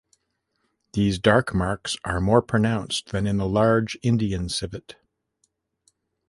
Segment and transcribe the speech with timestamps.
[0.93, 4.95] These dark marks are more pronounced than in the large Indian civet.